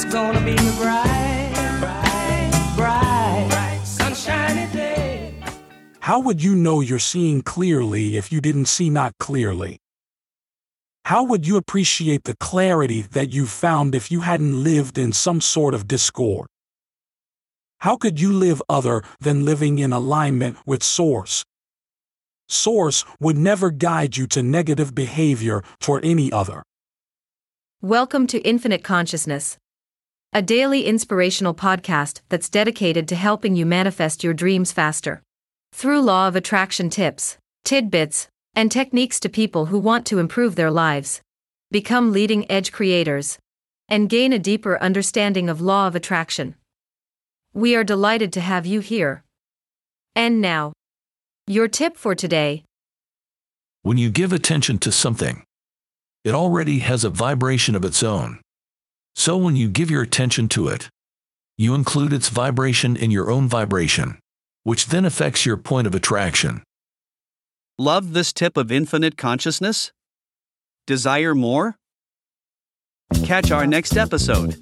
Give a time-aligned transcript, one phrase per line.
[0.00, 1.50] It's gonna be a bright,
[1.80, 5.34] bright, bright, bright, sunshiny day.
[5.98, 9.80] How would you know you're seeing clearly if you didn't see not clearly?
[11.06, 15.40] How would you appreciate the clarity that you found if you hadn't lived in some
[15.40, 16.46] sort of discord?
[17.78, 21.42] How could you live other than living in alignment with Source?
[22.48, 26.62] Source would never guide you to negative behavior toward any other.
[27.82, 29.58] Welcome to Infinite Consciousness
[30.34, 35.22] a daily inspirational podcast that's dedicated to helping you manifest your dreams faster.
[35.72, 40.70] Through law of attraction tips, tidbits, and techniques to people who want to improve their
[40.70, 41.22] lives,
[41.70, 43.38] become leading edge creators,
[43.88, 46.54] and gain a deeper understanding of law of attraction.
[47.54, 49.24] We are delighted to have you here.
[50.14, 50.74] And now,
[51.46, 52.64] your tip for today.
[53.82, 55.42] When you give attention to something,
[56.22, 58.40] it already has a vibration of its own.
[59.18, 60.90] So when you give your attention to it,
[61.56, 64.20] you include its vibration in your own vibration,
[64.62, 66.62] which then affects your point of attraction.
[67.80, 69.90] Love this tip of infinite consciousness?
[70.86, 71.74] Desire more?
[73.24, 74.56] Catch our next episode.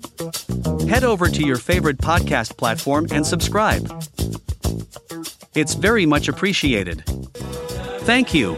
[0.88, 3.84] Head over to your favorite podcast platform and subscribe.
[5.54, 7.04] It's very much appreciated.
[8.06, 8.56] Thank you.